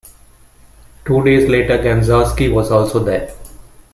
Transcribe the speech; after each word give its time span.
Two 1.05 1.23
days 1.23 1.47
later, 1.47 1.77
Ganczarksi 1.77 2.51
was 2.51 2.71
also 2.71 3.03
there. 3.03 3.31